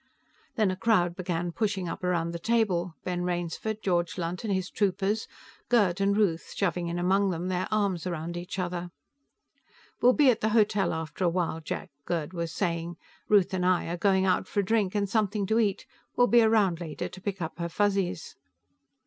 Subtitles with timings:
[0.55, 4.71] Then a crowd began pushing up around the table; Ben Rainsford, George Lunt and his
[4.71, 5.27] troopers,
[5.69, 8.89] Gerd and Ruth, shoving in among them, their arms around each other.
[10.01, 12.95] "We'll be at the hotel after a while, Jack," Gerd was saying.
[13.29, 16.41] "Ruth and I are going out for a drink and something to eat; we'll be
[16.41, 18.35] around later to pick up her Fuzzies."